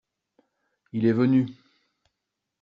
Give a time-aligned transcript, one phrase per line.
[0.93, 1.45] Il est venu.